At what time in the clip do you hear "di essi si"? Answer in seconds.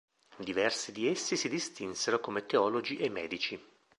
0.91-1.47